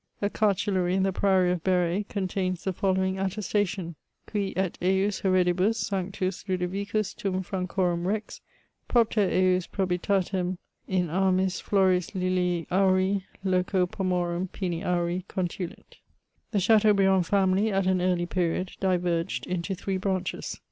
A 0.19 0.31
cartulary 0.31 0.95
in 0.95 1.03
the 1.03 1.13
priory 1.13 1.51
of 1.51 1.63
B^r^ 1.63 2.07
contains 2.07 2.63
the 2.63 2.73
following 2.73 3.19
attestation:" 3.19 3.93
Cui 4.25 4.51
et 4.57 4.75
ejus 4.81 5.21
haredibus, 5.21 5.75
sanctns 5.77 6.43
Ludovicus 6.49 7.13
turn 7.13 7.43
Francorum 7.43 8.07
rex, 8.07 8.41
propter 8.87 9.29
ejus 9.29 9.67
probitatem 9.69 10.57
in 10.87 11.05
armiSf 11.07 11.61
flores 11.61 12.09
lilii 12.15 12.65
auri, 12.71 13.27
loco 13.43 13.85
pomorum 13.85 14.51
pint 14.51 14.83
auri, 14.83 15.23
conttditJ* 15.29 15.73
The 16.49 16.59
Chateaubriand 16.59 17.27
family, 17.27 17.71
at 17.71 17.85
an 17.85 18.01
early 18.01 18.25
period, 18.25 18.71
diverged 18.79 19.45
into 19.45 19.75
three 19.75 19.97
branches. 19.97 20.57